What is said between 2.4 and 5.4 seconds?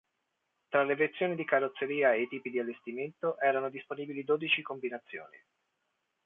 di allestimento erano disponibili dodici combinazioni.